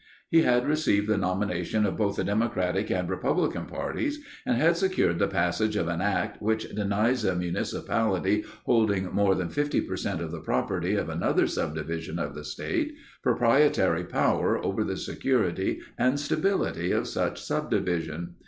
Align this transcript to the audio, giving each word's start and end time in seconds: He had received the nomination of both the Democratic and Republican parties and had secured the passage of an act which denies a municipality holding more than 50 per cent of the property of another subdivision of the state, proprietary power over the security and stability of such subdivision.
He 0.31 0.41
had 0.41 0.67
received 0.67 1.07
the 1.07 1.15
nomination 1.15 1.85
of 1.85 1.95
both 1.95 2.15
the 2.15 2.23
Democratic 2.23 2.89
and 2.89 3.07
Republican 3.07 3.67
parties 3.67 4.19
and 4.47 4.57
had 4.57 4.75
secured 4.75 5.19
the 5.19 5.27
passage 5.27 5.75
of 5.75 5.87
an 5.87 6.01
act 6.01 6.41
which 6.41 6.67
denies 6.73 7.23
a 7.23 7.35
municipality 7.35 8.43
holding 8.65 9.11
more 9.13 9.35
than 9.35 9.49
50 9.49 9.81
per 9.81 9.95
cent 9.95 10.19
of 10.19 10.31
the 10.31 10.39
property 10.41 10.95
of 10.95 11.07
another 11.07 11.45
subdivision 11.45 12.17
of 12.17 12.33
the 12.33 12.43
state, 12.43 12.95
proprietary 13.21 14.03
power 14.03 14.57
over 14.65 14.83
the 14.83 14.97
security 14.97 15.81
and 15.99 16.19
stability 16.19 16.91
of 16.91 17.07
such 17.07 17.39
subdivision. 17.39 18.33